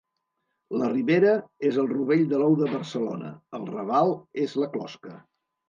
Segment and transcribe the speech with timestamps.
[0.81, 1.33] La Ribera
[1.69, 4.17] és el rovell de l'ou de Barcelona; el Raval
[4.49, 5.17] és la closca.